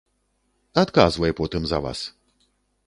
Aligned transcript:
Адказвай 0.83 1.31
потым 1.41 1.63
за 1.75 1.85
вас. 1.87 1.99